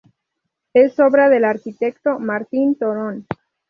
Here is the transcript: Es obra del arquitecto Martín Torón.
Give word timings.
Es 0.73 0.99
obra 0.99 1.29
del 1.29 1.45
arquitecto 1.45 2.17
Martín 2.17 2.73
Torón. 2.75 3.27